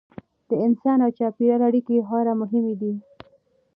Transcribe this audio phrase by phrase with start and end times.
[0.49, 2.93] د انسان او چاپیریال اړیکې خورا مهمې دي.